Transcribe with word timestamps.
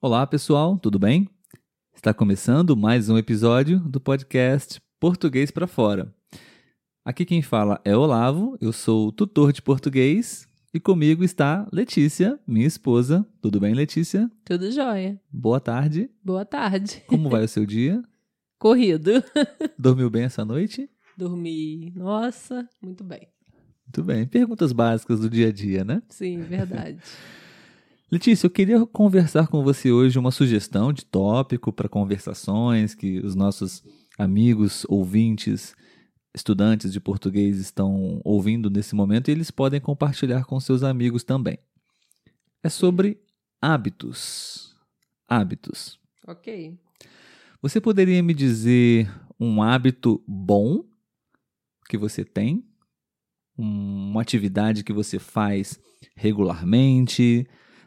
Olá, 0.00 0.26
pessoal, 0.26 0.78
tudo 0.78 0.98
bem? 0.98 1.28
Está 1.94 2.14
começando 2.14 2.76
mais 2.76 3.08
um 3.10 3.18
episódio 3.18 3.78
do 3.80 4.00
podcast 4.00 4.80
Português 4.98 5.50
para 5.50 5.66
Fora. 5.66 6.14
Aqui 7.04 7.24
quem 7.24 7.42
fala 7.42 7.80
é 7.84 7.94
Olavo, 7.96 8.56
eu 8.60 8.72
sou 8.72 9.12
tutor 9.12 9.52
de 9.52 9.60
português 9.60 10.48
e 10.72 10.80
comigo 10.80 11.22
está 11.24 11.68
Letícia, 11.72 12.38
minha 12.46 12.66
esposa. 12.66 13.26
Tudo 13.42 13.60
bem, 13.60 13.74
Letícia? 13.74 14.30
Tudo 14.44 14.70
jóia. 14.70 15.20
Boa 15.30 15.60
tarde. 15.60 16.10
Boa 16.24 16.44
tarde. 16.44 17.02
Como 17.06 17.28
vai 17.28 17.44
o 17.44 17.48
seu 17.48 17.66
dia? 17.66 18.02
Corrido. 18.58 19.22
Dormiu 19.78 20.08
bem 20.08 20.24
essa 20.24 20.44
noite? 20.44 20.88
Dormi. 21.16 21.92
Nossa, 21.94 22.66
muito 22.80 23.04
bem. 23.04 23.28
Muito 23.84 24.04
bem. 24.04 24.26
Perguntas 24.26 24.72
básicas 24.72 25.20
do 25.20 25.28
dia 25.28 25.48
a 25.48 25.52
dia, 25.52 25.84
né? 25.84 26.02
Sim, 26.08 26.40
verdade. 26.40 27.00
Letícia, 28.10 28.46
eu 28.46 28.50
queria 28.50 28.84
conversar 28.86 29.46
com 29.46 29.62
você 29.62 29.92
hoje 29.92 30.18
uma 30.18 30.32
sugestão 30.32 30.92
de 30.92 31.04
tópico 31.04 31.72
para 31.72 31.88
conversações 31.88 32.92
que 32.92 33.20
os 33.20 33.36
nossos 33.36 33.84
amigos, 34.18 34.84
ouvintes, 34.88 35.76
estudantes 36.34 36.92
de 36.92 36.98
português 36.98 37.58
estão 37.58 38.20
ouvindo 38.24 38.68
nesse 38.68 38.96
momento 38.96 39.28
e 39.28 39.30
eles 39.30 39.52
podem 39.52 39.80
compartilhar 39.80 40.44
com 40.44 40.58
seus 40.58 40.82
amigos 40.82 41.22
também. 41.22 41.56
É 42.64 42.68
sobre 42.68 43.22
hábitos. 43.62 44.74
Hábitos. 45.28 45.96
Ok. 46.26 46.76
Você 47.62 47.80
poderia 47.80 48.20
me 48.24 48.34
dizer 48.34 49.08
um 49.38 49.62
hábito 49.62 50.20
bom 50.26 50.84
que 51.88 51.96
você 51.96 52.24
tem? 52.24 52.66
Uma 53.56 54.20
atividade 54.20 54.82
que 54.82 54.92
você 54.92 55.20
faz 55.20 55.78
regularmente? 56.16 57.46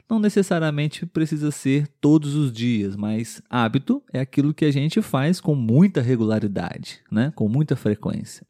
Não 0.09 0.19
necessariamente 0.19 1.05
precisa 1.05 1.49
ser 1.51 1.87
todos 1.99 2.35
os 2.35 2.51
dias, 2.51 2.95
mas 2.95 3.41
hábito 3.49 4.03
é 4.11 4.19
aquilo 4.19 4.53
que 4.53 4.65
a 4.65 4.71
gente 4.71 5.01
faz 5.01 5.39
com 5.39 5.55
muita 5.55 6.01
regularidade, 6.01 7.01
né? 7.11 7.31
com 7.35 7.47
muita 7.47 7.75
frequência. 7.75 8.45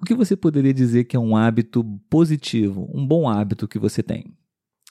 O 0.00 0.04
que 0.04 0.14
você 0.14 0.34
poderia 0.34 0.72
dizer 0.72 1.04
que 1.04 1.14
é 1.14 1.20
um 1.20 1.36
hábito 1.36 1.84
positivo, 2.08 2.90
um 2.92 3.06
bom 3.06 3.28
hábito 3.28 3.68
que 3.68 3.78
você 3.78 4.02
tem? 4.02 4.34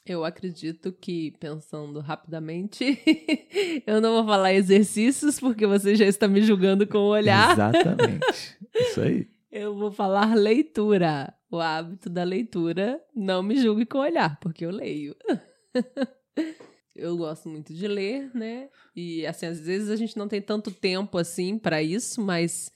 Eu 0.06 0.23
acredito 0.23 0.92
que, 0.92 1.36
pensando 1.40 2.00
rapidamente, 2.00 3.00
eu 3.86 4.00
não 4.02 4.14
vou 4.14 4.26
falar 4.26 4.54
exercícios, 4.54 5.40
porque 5.40 5.68
você 5.68 5.95
já 5.95 6.06
está 6.06 6.28
me 6.28 6.42
julgando 6.42 6.88
com 6.88 6.98
o 6.98 7.10
olhar. 7.10 7.52
Exatamente. 7.52 8.58
Isso 8.76 9.02
aí. 9.02 9.28
Eu 9.52 9.76
vou 9.76 9.92
falar 9.92 10.36
leitura. 10.36 11.34
O 11.52 11.58
hábito 11.58 12.10
da 12.10 12.23
leitura, 12.23 13.02
não 13.16 13.42
me 13.42 13.58
julgue 13.58 13.86
com 13.86 13.98
o 13.98 14.02
olhar, 14.02 14.40
porque 14.40 14.66
eu 14.66 14.72
leio. 14.72 15.16
eu 16.95 17.17
gosto 17.17 17.50
muito 17.50 17.73
de 17.73 17.88
ler, 17.88 18.31
né? 18.34 18.70
E 18.95 19.25
assim, 19.25 19.45
às 19.45 19.59
vezes 19.59 19.89
a 19.89 19.95
gente 19.95 20.17
não 20.17 20.28
tem 20.28 20.42
tanto 20.42 20.72
tempo 20.72 21.17
assim 21.17 21.58
para 21.58 21.81
isso, 21.81 22.22
mas 22.22 22.72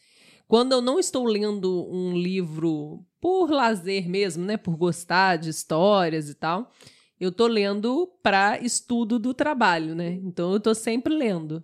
quando 0.47 0.73
eu 0.73 0.81
não 0.81 1.00
estou 1.00 1.25
lendo 1.25 1.88
um 1.91 2.16
livro 2.16 3.05
por 3.19 3.50
lazer 3.50 4.08
mesmo, 4.09 4.45
né, 4.45 4.58
por 4.58 4.75
gostar 4.75 5.38
de 5.38 5.50
histórias 5.50 6.30
e 6.30 6.35
tal, 6.35 6.72
eu 7.19 7.31
tô 7.31 7.47
lendo 7.47 8.08
para 8.22 8.59
estudo 8.59 9.17
do 9.17 9.33
trabalho, 9.33 9.95
né? 9.95 10.19
Então 10.23 10.52
eu 10.53 10.59
tô 10.59 10.75
sempre 10.75 11.13
lendo. 11.16 11.63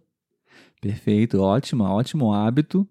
Perfeito, 0.81 1.41
ótimo, 1.41 1.83
ótimo 1.83 2.33
hábito. 2.33 2.87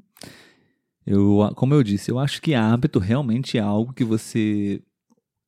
Eu, 1.07 1.51
como 1.57 1.73
eu 1.73 1.83
disse, 1.83 2.11
eu 2.11 2.19
acho 2.19 2.43
que 2.43 2.55
hábito 2.55 2.99
realmente 2.99 3.57
é 3.57 3.61
algo 3.63 3.95
que 3.95 4.05
você, 4.05 4.83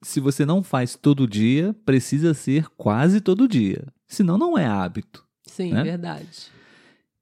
se 0.02 0.20
você 0.20 0.46
não 0.46 0.62
faz 0.62 0.96
todo 0.96 1.26
dia, 1.28 1.74
precisa 1.84 2.34
ser 2.34 2.68
quase 2.76 3.20
todo 3.20 3.48
dia. 3.48 3.86
Senão 4.06 4.38
não 4.38 4.56
é 4.56 4.66
hábito. 4.66 5.24
Sim, 5.46 5.72
né? 5.72 5.82
verdade. 5.82 6.50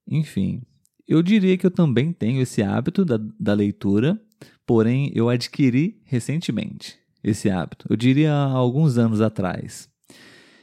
Enfim, 0.07 0.63
eu 1.07 1.23
diria 1.23 1.57
que 1.57 1.67
eu 1.67 1.71
também 1.71 2.13
tenho 2.13 2.41
esse 2.41 2.63
hábito 2.63 3.05
da, 3.05 3.19
da 3.39 3.55
leitura, 3.55 4.21
porém 4.67 5.11
eu 5.15 5.29
adquiri 5.29 6.01
recentemente 6.05 6.99
esse 7.23 7.51
hábito. 7.51 7.87
Eu 7.91 7.97
diria 7.97 8.33
há 8.33 8.45
alguns 8.45 8.97
anos 8.97 9.21
atrás. 9.21 9.89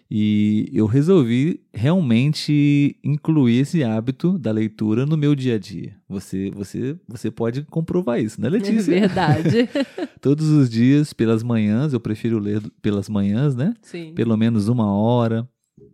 E 0.09 0.69
eu 0.71 0.85
resolvi 0.85 1.61
realmente 1.73 2.95
incluir 3.03 3.59
esse 3.59 3.83
hábito 3.83 4.37
da 4.37 4.51
leitura 4.51 5.05
no 5.05 5.17
meu 5.17 5.33
dia 5.33 5.55
a 5.55 5.59
dia. 5.59 5.95
Você, 6.07 6.51
você, 6.51 6.95
você 7.07 7.31
pode 7.31 7.63
comprovar 7.63 8.19
isso, 8.21 8.39
né, 8.39 8.47
Letícia? 8.47 8.95
É 8.95 8.99
verdade. 9.07 9.69
Todos 10.21 10.49
os 10.49 10.69
dias, 10.69 11.11
pelas 11.11 11.41
manhãs, 11.41 11.91
eu 11.91 11.99
prefiro 11.99 12.37
ler 12.37 12.61
pelas 12.81 13.09
manhãs, 13.09 13.55
né? 13.55 13.73
Sim. 13.81 14.13
Pelo 14.13 14.37
menos 14.37 14.67
uma 14.67 14.93
hora 14.93 15.47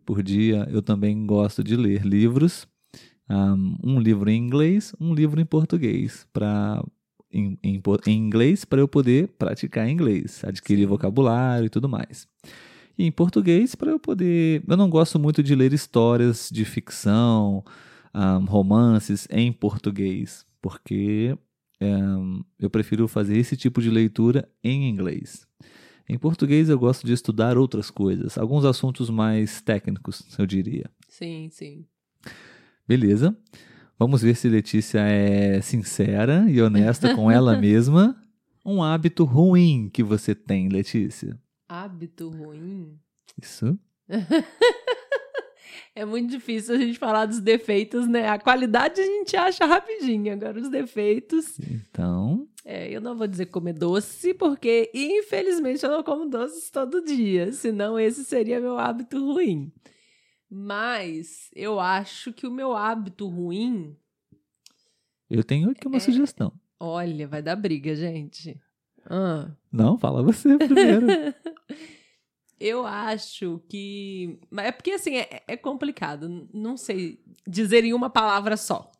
por 0.05 0.21
dia. 0.21 0.67
Eu 0.69 0.81
também 0.81 1.25
gosto 1.25 1.63
de 1.63 1.75
ler 1.77 2.05
livros. 2.05 2.67
Um, 3.29 3.77
um 3.81 3.99
livro 3.99 4.29
em 4.29 4.37
inglês, 4.37 4.93
um 4.99 5.13
livro 5.13 5.39
em 5.39 5.45
português, 5.45 6.27
para 6.33 6.83
em, 7.31 7.57
em, 7.63 7.81
em, 8.07 8.17
inglês 8.17 8.65
para 8.65 8.81
eu 8.81 8.89
poder 8.89 9.29
praticar 9.39 9.89
inglês, 9.89 10.43
adquirir 10.43 10.81
Sim. 10.81 10.87
vocabulário 10.87 11.67
e 11.67 11.69
tudo 11.69 11.87
mais. 11.87 12.27
E 12.97 13.05
em 13.05 13.11
português 13.11 13.75
para 13.75 13.91
eu 13.91 13.99
poder. 13.99 14.63
Eu 14.67 14.77
não 14.77 14.89
gosto 14.89 15.19
muito 15.19 15.41
de 15.41 15.55
ler 15.55 15.73
histórias 15.73 16.49
de 16.51 16.65
ficção, 16.65 17.63
um, 18.13 18.45
romances 18.45 19.27
em 19.31 19.51
português, 19.51 20.45
porque 20.61 21.37
um, 21.81 22.43
eu 22.59 22.69
prefiro 22.69 23.07
fazer 23.07 23.37
esse 23.37 23.57
tipo 23.57 23.81
de 23.81 23.89
leitura 23.89 24.47
em 24.63 24.89
inglês. 24.89 25.47
Em 26.07 26.17
português 26.17 26.69
eu 26.69 26.77
gosto 26.77 27.05
de 27.05 27.13
estudar 27.13 27.57
outras 27.57 27.89
coisas, 27.89 28.37
alguns 28.37 28.65
assuntos 28.65 29.09
mais 29.09 29.61
técnicos, 29.61 30.25
eu 30.37 30.45
diria. 30.45 30.89
Sim, 31.07 31.49
sim. 31.49 31.85
Beleza. 32.87 33.35
Vamos 33.97 34.21
ver 34.21 34.35
se 34.35 34.49
Letícia 34.49 34.99
é 34.99 35.61
sincera 35.61 36.49
e 36.49 36.61
honesta 36.61 37.15
com 37.15 37.29
ela 37.29 37.55
mesma. 37.61 38.17
Um 38.65 38.83
hábito 38.83 39.23
ruim 39.23 39.89
que 39.91 40.03
você 40.03 40.35
tem, 40.35 40.69
Letícia. 40.69 41.39
Hábito 41.71 42.27
ruim? 42.27 42.99
Isso. 43.41 43.79
é 45.95 46.03
muito 46.03 46.29
difícil 46.29 46.75
a 46.75 46.77
gente 46.77 46.99
falar 46.99 47.25
dos 47.25 47.39
defeitos, 47.39 48.09
né? 48.09 48.27
A 48.27 48.37
qualidade 48.37 48.99
a 48.99 49.05
gente 49.05 49.37
acha 49.37 49.65
rapidinho, 49.65 50.33
agora 50.33 50.59
os 50.59 50.67
defeitos. 50.67 51.57
Então. 51.59 52.45
É, 52.65 52.91
eu 52.91 52.99
não 52.99 53.15
vou 53.15 53.25
dizer 53.25 53.45
comer 53.45 53.71
doce, 53.71 54.33
porque 54.33 54.91
infelizmente 54.93 55.81
eu 55.85 55.89
não 55.89 56.03
como 56.03 56.27
doces 56.27 56.69
todo 56.69 57.05
dia, 57.05 57.53
senão 57.53 57.97
esse 57.97 58.25
seria 58.25 58.59
meu 58.59 58.77
hábito 58.77 59.33
ruim. 59.33 59.71
Mas 60.49 61.49
eu 61.55 61.79
acho 61.79 62.33
que 62.33 62.45
o 62.45 62.51
meu 62.51 62.75
hábito 62.75 63.29
ruim. 63.29 63.95
Eu 65.29 65.41
tenho 65.41 65.69
aqui 65.69 65.87
uma 65.87 65.95
é... 65.95 66.01
sugestão. 66.01 66.51
Olha, 66.77 67.29
vai 67.29 67.41
dar 67.41 67.55
briga, 67.55 67.95
gente. 67.95 68.59
Ah. 69.09 69.49
Não, 69.71 69.97
fala 69.97 70.21
você 70.21 70.57
primeiro. 70.57 71.07
eu 72.59 72.85
acho 72.85 73.61
que. 73.69 74.39
É 74.57 74.71
porque 74.71 74.91
assim, 74.91 75.17
é, 75.17 75.43
é 75.47 75.57
complicado. 75.57 76.47
Não 76.53 76.77
sei 76.77 77.19
dizer 77.47 77.83
em 77.83 77.93
uma 77.93 78.09
palavra 78.09 78.57
só. 78.57 78.91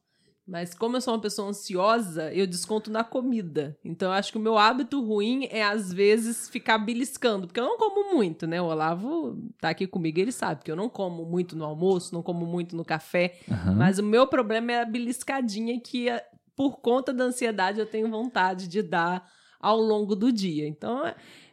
Mas 0.47 0.73
como 0.73 0.97
eu 0.97 1.01
sou 1.01 1.13
uma 1.13 1.21
pessoa 1.21 1.49
ansiosa, 1.49 2.33
eu 2.33 2.45
desconto 2.45 2.91
na 2.91 3.03
comida. 3.03 3.77
Então 3.85 4.09
eu 4.09 4.13
acho 4.13 4.31
que 4.31 4.37
o 4.37 4.41
meu 4.41 4.57
hábito 4.57 5.01
ruim 5.01 5.47
é, 5.49 5.63
às 5.63 5.93
vezes, 5.93 6.49
ficar 6.49 6.77
beliscando. 6.77 7.47
Porque 7.47 7.59
eu 7.59 7.65
não 7.65 7.77
como 7.77 8.13
muito, 8.13 8.47
né? 8.47 8.61
O 8.61 8.65
Olavo 8.65 9.37
tá 9.61 9.69
aqui 9.69 9.87
comigo, 9.87 10.19
ele 10.19 10.31
sabe 10.31 10.63
que 10.63 10.71
eu 10.71 10.75
não 10.75 10.89
como 10.89 11.25
muito 11.25 11.55
no 11.55 11.63
almoço, 11.63 12.13
não 12.13 12.23
como 12.23 12.45
muito 12.45 12.75
no 12.75 12.83
café. 12.83 13.39
Uhum. 13.47 13.75
Mas 13.75 13.99
o 13.99 14.03
meu 14.03 14.27
problema 14.27 14.71
é 14.71 14.81
a 14.81 14.85
beliscadinha 14.85 15.79
que, 15.79 16.07
por 16.55 16.81
conta 16.81 17.13
da 17.13 17.23
ansiedade, 17.23 17.79
eu 17.79 17.85
tenho 17.85 18.09
vontade 18.09 18.67
de 18.67 18.81
dar 18.81 19.25
ao 19.61 19.79
longo 19.79 20.15
do 20.15 20.31
dia. 20.31 20.67
Então 20.67 21.05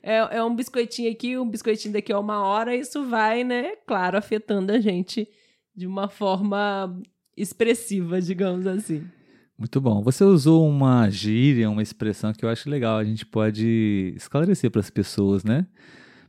é, 0.03 0.39
é 0.39 0.43
um 0.43 0.55
biscoitinho 0.55 1.11
aqui, 1.11 1.37
um 1.37 1.49
biscoitinho 1.49 1.95
daqui 1.95 2.13
a 2.13 2.19
uma 2.19 2.43
hora. 2.43 2.75
Isso 2.75 3.05
vai, 3.05 3.45
né, 3.45 3.77
claro, 3.87 4.17
afetando 4.17 4.73
a 4.73 4.81
gente 4.81 5.29
de 5.75 5.87
uma 5.87 6.09
forma 6.09 7.01
expressiva, 7.37 8.21
digamos 8.21 8.67
assim. 8.67 9.07
Muito 9.57 9.81
bom. 9.81 10.03
Você 10.03 10.23
usou 10.23 10.69
uma 10.69 11.11
gíria, 11.11 11.69
uma 11.69 11.83
expressão 11.83 12.33
que 12.33 12.45
eu 12.45 12.49
acho 12.49 12.71
legal. 12.71 12.97
A 12.97 13.05
gente 13.05 13.27
pode 13.27 14.15
esclarecer 14.17 14.71
para 14.71 14.81
as 14.81 14.89
pessoas, 14.89 15.43
né? 15.43 15.67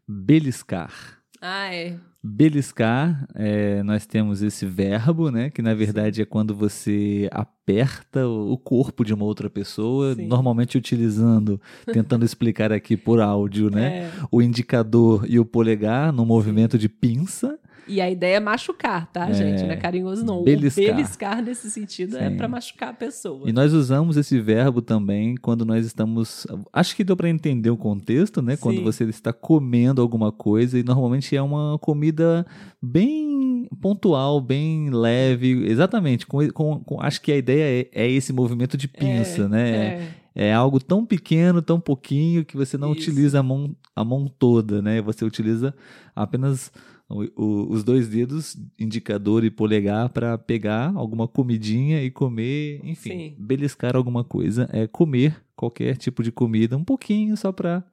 Beliscar. 0.08 1.22
Ah, 1.40 1.74
é. 1.74 2.00
Beliscar, 2.22 3.26
é, 3.34 3.82
nós 3.84 4.06
temos 4.06 4.42
esse 4.42 4.66
verbo, 4.66 5.32
né? 5.32 5.50
Que 5.50 5.62
na 5.62 5.74
verdade 5.74 6.22
é 6.22 6.26
quando 6.26 6.54
você 6.54 7.30
aperta 7.32 8.28
o 8.28 8.58
corpo 8.58 9.06
de 9.06 9.14
uma 9.14 9.24
outra 9.24 9.50
pessoa, 9.50 10.16
Sim. 10.16 10.28
normalmente 10.28 10.78
utilizando, 10.78 11.62
tentando 11.94 12.24
explicar 12.26 12.74
aqui 12.74 12.98
por 12.98 13.22
áudio, 13.22 13.70
né? 13.70 14.00
É. 14.00 14.12
O 14.30 14.42
indicador 14.42 15.26
e 15.30 15.40
o 15.40 15.46
polegar 15.46 16.12
no 16.12 16.26
movimento 16.26 16.78
de 16.78 16.90
pinça. 16.90 17.58
E 17.90 18.00
a 18.00 18.10
ideia 18.10 18.38
é 18.38 18.40
machucar, 18.40 19.08
tá, 19.12 19.30
é, 19.30 19.34
gente? 19.34 19.64
Não 19.64 19.72
é 19.72 19.76
carinhoso, 19.76 20.24
não. 20.24 20.44
Beliscar. 20.44 20.86
Beliscar, 20.86 21.42
nesse 21.42 21.72
sentido, 21.72 22.18
é 22.18 22.20
Sim. 22.20 22.26
é 22.26 22.38
para 22.38 22.48
machucar 22.48 22.90
a 22.90 22.94
pessoa. 22.94 23.50
E 23.50 23.52
nós 23.52 23.74
usamos 23.74 24.16
esse 24.16 24.40
verbo 24.40 24.80
também 24.80 25.36
quando 25.36 25.66
nós 25.66 25.84
estamos. 25.88 26.46
Acho 26.72 26.96
que 26.96 27.04
deu 27.04 27.18
para 27.18 27.28
entender 27.28 27.72
o 27.72 27.78
contexto, 27.78 28.44
né? 28.44 28.56
Sim. 28.56 28.62
Quando 28.62 28.84
você 28.84 29.06
está 29.06 29.34
comendo 29.34 30.04
alguma 30.04 30.32
coisa, 30.32 30.78
e 30.78 30.84
normalmente 30.84 31.36
é 31.36 31.42
uma 31.42 31.80
comida 31.80 32.09
bem 32.12 32.46
bem 32.82 33.68
pontual, 33.82 34.40
bem 34.42 34.90
leve, 34.90 35.66
exatamente. 35.66 36.26
Com, 36.26 36.50
com, 36.52 36.80
com- 36.84 37.02
acho 37.02 37.22
que 37.22 37.32
a 37.32 37.38
ideia 37.38 37.88
é, 37.94 38.04
é 38.06 38.10
esse 38.12 38.32
movimento 38.34 38.78
de 38.78 38.88
pinça, 38.88 39.48
né? 39.48 39.70
É. 39.72 40.20
É 40.36 40.54
algo 40.54 40.80
tão 40.80 41.06
pequeno, 41.06 41.62
tão 41.62 41.80
pouquinho, 41.80 42.46
que 42.46 42.56
você 42.56 42.78
não 42.78 42.94
Isso. 42.94 43.02
utiliza 43.10 43.40
a 43.40 43.44
mão, 43.44 43.76
a 43.96 44.06
mão 44.06 44.26
toda, 44.40 44.82
né? 44.82 45.02
Você 45.02 45.26
utiliza 45.26 45.74
apenas 46.16 46.72
o- 47.10 47.26
o- 47.36 47.72
os 47.72 47.84
dois 47.84 48.08
dedos, 48.08 48.56
indicador 48.80 49.44
e 49.44 49.50
polegar, 49.50 50.08
para 50.10 50.38
pegar 50.38 50.94
alguma 50.96 51.28
comidinha 51.28 52.02
e 52.04 52.10
comer, 52.10 52.80
enfim, 52.86 53.10
Sim. 53.10 53.36
beliscar 53.38 53.96
alguma 53.98 54.24
coisa. 54.24 54.70
É 54.72 54.88
comer 54.88 55.36
qualquer 55.56 55.98
tipo 55.98 56.24
de 56.24 56.32
comida, 56.32 56.78
um 56.78 56.84
pouquinho, 56.86 57.36
só 57.36 57.52
para 57.52 57.84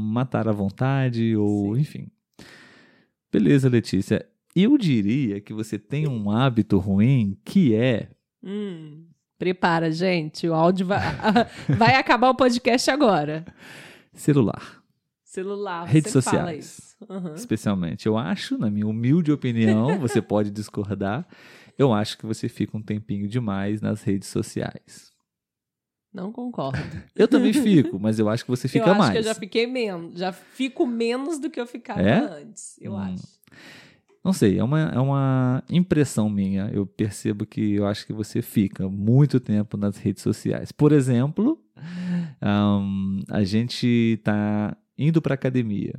matar 0.00 0.48
à 0.48 0.52
vontade, 0.52 1.36
ou 1.36 1.74
Sim. 1.74 1.80
enfim. 1.80 2.06
Beleza, 3.36 3.68
Letícia. 3.68 4.26
Eu 4.54 4.78
diria 4.78 5.42
que 5.42 5.52
você 5.52 5.78
tem 5.78 6.08
um 6.08 6.30
hábito 6.30 6.78
ruim 6.78 7.36
que 7.44 7.74
é 7.74 8.08
Hum. 8.42 9.04
Prepara, 9.38 9.90
gente. 9.92 10.48
O 10.48 10.54
áudio 10.54 10.86
vai, 10.86 11.02
vai 11.76 11.96
acabar 11.96 12.30
o 12.30 12.34
podcast 12.34 12.90
agora. 12.90 13.44
celular. 14.14 14.82
Celular. 15.22 15.84
Redes 15.84 16.12
sociais. 16.12 16.64
isso. 16.78 16.96
Aham. 17.10 17.34
especialmente. 17.34 18.06
Eu 18.06 18.16
acho, 18.16 18.56
na 18.56 18.70
minha 18.70 18.86
humilde 18.86 19.30
opinião, 19.30 19.98
você 20.00 20.22
pode 20.22 20.50
discordar, 20.50 21.28
eu 21.76 21.92
acho 21.92 22.16
que 22.16 22.24
você 22.24 22.48
fica 22.48 22.74
um 22.74 22.82
tempinho 22.82 23.28
demais 23.28 23.82
nas 23.82 24.02
redes 24.02 24.30
sociais. 24.30 25.12
Não 26.16 26.32
concordo. 26.32 26.78
Eu 27.14 27.28
também 27.28 27.52
fico, 27.52 27.98
mas 28.00 28.18
eu 28.18 28.28
acho 28.28 28.42
que 28.44 28.50
você 28.50 28.66
fica 28.68 28.86
eu 28.86 28.90
acho 28.92 28.98
mais. 28.98 29.12
que 29.12 29.18
eu 29.18 29.22
já 29.22 29.34
fiquei 29.34 29.66
menos. 29.66 30.18
Já 30.18 30.32
fico 30.32 30.86
menos 30.86 31.38
do 31.38 31.50
que 31.50 31.60
eu 31.60 31.66
ficava 31.66 32.00
É? 32.00 32.18
antes. 32.40 32.78
Eu 32.80 32.92
Hum. 32.94 32.98
acho. 32.98 33.22
Não 34.24 34.32
sei, 34.32 34.58
é 34.58 34.64
uma, 34.64 34.80
é 34.80 34.98
uma 34.98 35.62
impressão 35.70 36.28
minha. 36.28 36.68
Eu 36.72 36.84
percebo 36.86 37.46
que 37.46 37.74
eu 37.74 37.86
acho 37.86 38.04
que 38.06 38.12
você 38.12 38.42
fica 38.42 38.88
muito 38.88 39.38
tempo 39.38 39.76
nas 39.76 39.98
redes 39.98 40.22
sociais. 40.22 40.72
Por 40.72 40.90
exemplo, 40.90 41.60
ahn, 42.42 43.20
a 43.30 43.44
gente 43.44 44.18
tá 44.24 44.76
indo 44.98 45.20
pra 45.22 45.34
academia 45.34 45.94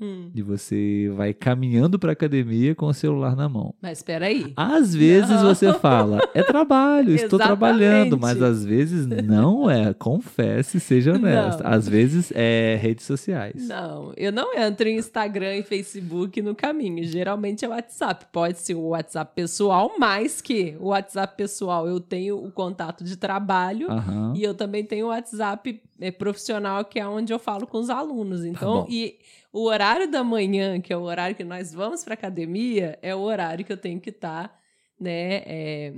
Hum. 0.00 0.30
e 0.34 0.40
você 0.40 1.10
vai 1.14 1.34
caminhando 1.34 1.98
pra 1.98 2.12
academia 2.12 2.74
com 2.74 2.86
o 2.86 2.94
celular 2.94 3.36
na 3.36 3.48
mão. 3.48 3.74
Mas 3.82 3.98
espera 3.98 4.26
aí. 4.26 4.52
Às 4.56 4.94
vezes 4.94 5.28
Não. 5.30 5.54
você 5.54 5.72
fala, 5.74 6.18
é 6.34 6.42
trabalho, 6.42 7.14
estou 7.14 7.38
trabalhando, 7.38 8.18
mas 8.18 8.40
às 8.42 8.64
vezes 8.64 9.06
não 9.06 9.70
é. 9.70 9.92
Confesse, 9.92 10.80
seja 10.80 11.12
honesto. 11.14 11.62
Não. 11.62 11.70
Às 11.70 11.88
vezes 11.88 12.32
é 12.34 12.78
redes 12.80 13.04
sociais. 13.04 13.68
Não, 13.68 14.12
eu 14.16 14.32
não 14.32 14.56
entro 14.58 14.88
em 14.88 14.96
Instagram 14.96 15.56
e 15.56 15.62
Facebook 15.62 16.40
no 16.40 16.54
caminho. 16.54 17.04
Geralmente 17.04 17.64
é 17.64 17.68
WhatsApp. 17.68 18.26
Pode 18.32 18.58
ser 18.58 18.74
o 18.74 18.88
WhatsApp 18.88 19.32
pessoal, 19.34 19.92
mais 19.98 20.40
que 20.40 20.76
o 20.80 20.88
WhatsApp 20.88 21.36
pessoal 21.36 21.86
eu 21.86 22.00
tenho 22.00 22.42
o 22.42 22.50
contato 22.50 23.04
de 23.04 23.16
trabalho 23.16 23.90
Aham. 23.90 24.32
e 24.34 24.42
eu 24.42 24.54
também 24.54 24.84
tenho 24.84 25.06
o 25.06 25.08
WhatsApp 25.10 25.80
é, 26.00 26.10
profissional, 26.10 26.84
que 26.84 26.98
é 26.98 27.06
onde 27.06 27.32
eu 27.32 27.38
falo 27.38 27.66
com 27.66 27.78
os 27.78 27.90
alunos. 27.90 28.44
Então, 28.44 28.84
Tá 28.84 28.86
e 28.90 29.16
o 29.52 29.64
horário 29.64 30.10
da 30.10 30.22
manhã, 30.22 30.80
que 30.80 30.92
é 30.92 30.96
o 30.96 31.02
horário 31.02 31.34
que 31.36 31.44
nós 31.44 31.72
vamos 31.72 32.04
para 32.04 32.14
academia, 32.14 32.98
é 33.02 33.14
o 33.14 33.20
horário 33.20 33.64
que 33.64 33.72
eu 33.72 33.76
tenho 33.76 34.00
que 34.00 34.10
estar, 34.10 34.54
né, 34.98 35.42
é, 35.46 35.92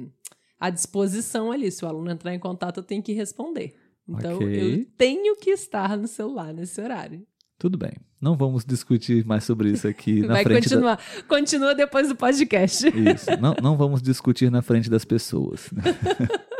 à 0.58 0.70
disposição 0.70 1.52
ali. 1.52 1.70
Se 1.70 1.84
o 1.84 1.88
aluno 1.88 2.10
entrar 2.10 2.34
em 2.34 2.38
contato, 2.38 2.78
eu 2.78 2.84
tenho 2.84 3.02
que 3.02 3.12
responder. 3.12 3.74
Então, 4.08 4.36
Ok. 4.36 4.80
eu 4.80 4.86
tenho 4.96 5.36
que 5.36 5.50
estar 5.50 5.96
no 5.96 6.08
celular 6.08 6.52
nesse 6.52 6.80
horário. 6.80 7.26
Tudo 7.58 7.78
bem. 7.78 7.92
Não 8.20 8.36
vamos 8.36 8.64
discutir 8.64 9.24
mais 9.24 9.44
sobre 9.44 9.70
isso 9.70 9.86
aqui 9.86 10.20
na 10.20 10.34
Vai 10.34 10.42
frente 10.44 10.68
da... 10.68 10.76
continuar. 10.76 11.00
Continua 11.28 11.74
depois 11.74 12.08
do 12.08 12.16
podcast. 12.16 12.86
Isso. 12.88 13.30
Não, 13.40 13.54
não 13.62 13.76
vamos 13.76 14.02
discutir 14.02 14.50
na 14.50 14.62
frente 14.62 14.90
das 14.90 15.04
pessoas. 15.04 15.70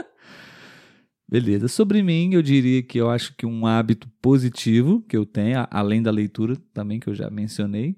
Beleza. 1.32 1.66
Sobre 1.66 2.02
mim, 2.02 2.34
eu 2.34 2.42
diria 2.42 2.82
que 2.82 2.98
eu 2.98 3.08
acho 3.08 3.34
que 3.34 3.46
um 3.46 3.66
hábito 3.66 4.06
positivo 4.20 5.00
que 5.08 5.16
eu 5.16 5.24
tenho, 5.24 5.66
além 5.70 6.02
da 6.02 6.10
leitura 6.10 6.54
também, 6.74 7.00
que 7.00 7.08
eu 7.08 7.14
já 7.14 7.30
mencionei, 7.30 7.96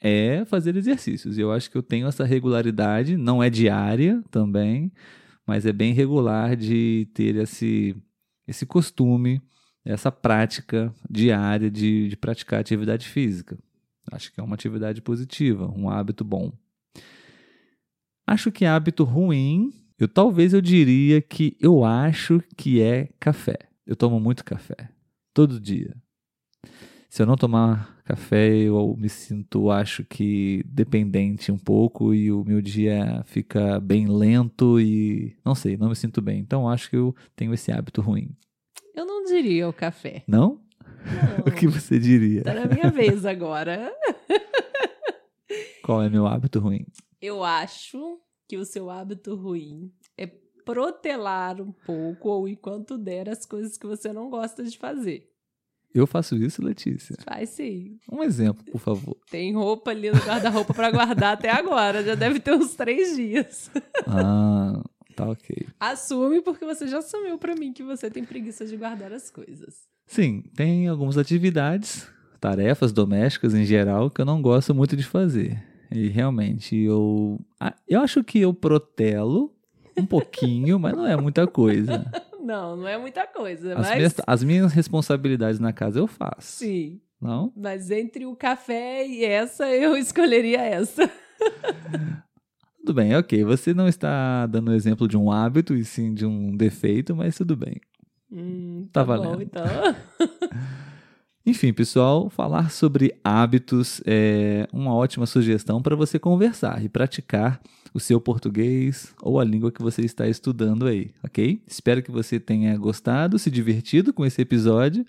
é 0.00 0.46
fazer 0.46 0.74
exercícios. 0.74 1.36
Eu 1.36 1.52
acho 1.52 1.70
que 1.70 1.76
eu 1.76 1.82
tenho 1.82 2.06
essa 2.06 2.24
regularidade, 2.24 3.18
não 3.18 3.42
é 3.42 3.50
diária 3.50 4.24
também, 4.30 4.90
mas 5.46 5.66
é 5.66 5.74
bem 5.74 5.92
regular 5.92 6.56
de 6.56 7.06
ter 7.12 7.36
esse, 7.36 7.94
esse 8.48 8.64
costume, 8.64 9.42
essa 9.84 10.10
prática 10.10 10.90
diária 11.10 11.70
de, 11.70 12.08
de 12.08 12.16
praticar 12.16 12.60
atividade 12.60 13.06
física. 13.06 13.58
Acho 14.10 14.32
que 14.32 14.40
é 14.40 14.42
uma 14.42 14.54
atividade 14.54 15.02
positiva, 15.02 15.70
um 15.70 15.90
hábito 15.90 16.24
bom. 16.24 16.50
Acho 18.26 18.50
que 18.50 18.64
hábito 18.64 19.04
ruim, 19.04 19.70
eu 20.00 20.08
talvez 20.08 20.54
eu 20.54 20.62
diria 20.62 21.20
que 21.20 21.56
eu 21.60 21.84
acho 21.84 22.42
que 22.56 22.80
é 22.80 23.10
café. 23.20 23.58
Eu 23.86 23.94
tomo 23.94 24.18
muito 24.18 24.42
café, 24.42 24.88
todo 25.34 25.60
dia. 25.60 25.94
Se 27.10 27.20
eu 27.20 27.26
não 27.26 27.36
tomar 27.36 28.00
café, 28.04 28.48
eu 28.48 28.96
me 28.96 29.10
sinto, 29.10 29.70
acho 29.70 30.02
que 30.04 30.62
dependente 30.64 31.52
um 31.52 31.58
pouco 31.58 32.14
e 32.14 32.32
o 32.32 32.42
meu 32.44 32.62
dia 32.62 33.22
fica 33.26 33.78
bem 33.78 34.06
lento 34.06 34.80
e 34.80 35.36
não 35.44 35.54
sei, 35.54 35.76
não 35.76 35.90
me 35.90 35.96
sinto 35.96 36.22
bem. 36.22 36.38
Então 36.38 36.66
acho 36.66 36.88
que 36.88 36.96
eu 36.96 37.14
tenho 37.36 37.52
esse 37.52 37.70
hábito 37.70 38.00
ruim. 38.00 38.30
Eu 38.94 39.04
não 39.04 39.24
diria 39.24 39.68
o 39.68 39.72
café. 39.72 40.22
Não? 40.26 40.60
Não. 41.04 41.44
O 41.46 41.50
que 41.50 41.66
você 41.66 41.98
diria? 41.98 42.42
Tá 42.42 42.54
na 42.54 42.66
minha 42.66 42.90
vez 42.90 43.24
agora. 43.26 43.92
Qual 45.82 46.02
é 46.02 46.08
meu 46.08 46.26
hábito 46.26 46.58
ruim? 46.58 46.86
Eu 47.20 47.42
acho 47.42 48.18
que 48.50 48.56
o 48.56 48.64
seu 48.64 48.90
hábito 48.90 49.36
ruim 49.36 49.92
é 50.18 50.26
protelar 50.64 51.60
um 51.60 51.70
pouco 51.70 52.28
ou 52.30 52.48
enquanto 52.48 52.98
der 52.98 53.28
as 53.28 53.46
coisas 53.46 53.78
que 53.78 53.86
você 53.86 54.12
não 54.12 54.28
gosta 54.28 54.64
de 54.64 54.76
fazer. 54.76 55.30
Eu 55.94 56.04
faço 56.04 56.34
isso, 56.34 56.60
Letícia. 56.60 57.14
Faz 57.24 57.50
sim. 57.50 58.00
Um 58.10 58.24
exemplo, 58.24 58.64
por 58.64 58.80
favor. 58.80 59.16
Tem 59.30 59.54
roupa 59.54 59.92
ali 59.92 60.10
no 60.10 60.18
guarda-roupa 60.18 60.74
pra 60.74 60.90
guardar 60.90 61.34
até 61.34 61.48
agora. 61.48 62.02
Já 62.02 62.16
deve 62.16 62.40
ter 62.40 62.52
uns 62.52 62.74
três 62.74 63.14
dias. 63.14 63.70
Ah, 64.04 64.82
tá 65.14 65.28
ok. 65.28 65.68
Assume 65.78 66.42
porque 66.42 66.64
você 66.64 66.88
já 66.88 66.98
assumiu 66.98 67.38
pra 67.38 67.54
mim 67.54 67.72
que 67.72 67.84
você 67.84 68.10
tem 68.10 68.24
preguiça 68.24 68.66
de 68.66 68.76
guardar 68.76 69.12
as 69.12 69.30
coisas. 69.30 69.82
Sim, 70.08 70.42
tem 70.56 70.88
algumas 70.88 71.16
atividades, 71.16 72.08
tarefas 72.40 72.92
domésticas 72.92 73.54
em 73.54 73.64
geral, 73.64 74.10
que 74.10 74.20
eu 74.20 74.26
não 74.26 74.42
gosto 74.42 74.74
muito 74.74 74.96
de 74.96 75.04
fazer. 75.04 75.69
E 75.92 76.08
realmente 76.08 76.76
eu. 76.76 77.38
Eu 77.88 78.00
acho 78.00 78.22
que 78.22 78.38
eu 78.40 78.54
protelo 78.54 79.52
um 79.96 80.06
pouquinho, 80.06 80.78
mas 80.78 80.94
não 80.96 81.06
é 81.06 81.16
muita 81.16 81.46
coisa. 81.46 82.04
Não, 82.42 82.74
não 82.74 82.88
é 82.88 82.96
muita 82.96 83.26
coisa, 83.26 83.74
As, 83.74 83.86
mas 83.88 83.96
minhas, 83.96 84.14
as 84.26 84.42
minhas 84.42 84.72
responsabilidades 84.72 85.60
na 85.60 85.74
casa 85.74 85.98
eu 86.00 86.06
faço. 86.06 86.40
sim. 86.58 86.98
Não? 87.20 87.52
Mas 87.54 87.90
entre 87.90 88.24
o 88.24 88.34
café 88.34 89.06
e 89.06 89.22
essa, 89.22 89.68
eu 89.68 89.94
escolheria 89.94 90.58
essa. 90.62 91.08
Tudo 92.80 92.94
bem, 92.94 93.14
ok. 93.14 93.44
Você 93.44 93.74
não 93.74 93.86
está 93.86 94.46
dando 94.46 94.72
exemplo 94.72 95.06
de 95.06 95.18
um 95.18 95.30
hábito 95.30 95.74
e 95.76 95.84
sim 95.84 96.14
de 96.14 96.24
um 96.24 96.56
defeito, 96.56 97.14
mas 97.14 97.36
tudo 97.36 97.54
bem. 97.54 97.76
Hum, 98.32 98.88
Tá 98.90 99.04
tá, 99.04 99.16
bom, 99.16 99.22
valendo. 99.22 99.42
então. 99.42 99.62
Enfim, 101.44 101.72
pessoal, 101.72 102.28
falar 102.28 102.70
sobre 102.70 103.14
hábitos 103.24 104.02
é 104.04 104.68
uma 104.70 104.94
ótima 104.94 105.24
sugestão 105.24 105.80
para 105.80 105.96
você 105.96 106.18
conversar 106.18 106.84
e 106.84 106.88
praticar 106.88 107.60
o 107.94 107.98
seu 107.98 108.20
português 108.20 109.14
ou 109.22 109.40
a 109.40 109.44
língua 109.44 109.72
que 109.72 109.80
você 109.80 110.02
está 110.02 110.28
estudando 110.28 110.86
aí, 110.86 111.10
ok? 111.24 111.62
Espero 111.66 112.02
que 112.02 112.10
você 112.10 112.38
tenha 112.38 112.76
gostado, 112.76 113.38
se 113.38 113.50
divertido 113.50 114.12
com 114.12 114.24
esse 114.24 114.42
episódio 114.42 115.04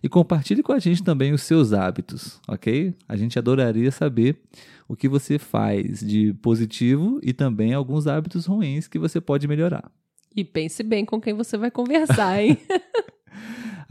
e 0.00 0.08
compartilhe 0.08 0.62
com 0.62 0.72
a 0.72 0.78
gente 0.78 1.02
também 1.02 1.32
os 1.32 1.42
seus 1.42 1.72
hábitos, 1.72 2.40
ok? 2.46 2.94
A 3.08 3.16
gente 3.16 3.36
adoraria 3.36 3.90
saber 3.90 4.38
o 4.88 4.94
que 4.94 5.08
você 5.08 5.36
faz 5.36 5.98
de 5.98 6.32
positivo 6.34 7.18
e 7.24 7.32
também 7.32 7.74
alguns 7.74 8.06
hábitos 8.06 8.46
ruins 8.46 8.86
que 8.86 9.00
você 9.00 9.20
pode 9.20 9.48
melhorar. 9.48 9.90
E 10.34 10.44
pense 10.44 10.82
bem 10.84 11.04
com 11.04 11.20
quem 11.20 11.34
você 11.34 11.58
vai 11.58 11.72
conversar, 11.72 12.40
hein? 12.40 12.56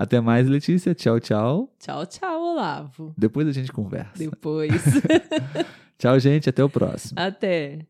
Até 0.02 0.20
mais, 0.20 0.48
Letícia. 0.50 0.96
Tchau, 0.96 1.20
tchau. 1.20 1.72
tchau, 1.78 2.08
tchau, 2.08 2.54
Olavo. 2.54 3.14
Depois 3.16 3.48
a 3.48 3.52
gente 3.52 3.72
conversa. 3.72 4.18
Depois. 4.18 4.72
Tchau, 6.00 6.18
gente. 6.18 6.50
Até 6.50 6.64
o 6.64 6.70
próximo. 6.70 7.14
Até. 7.20 7.86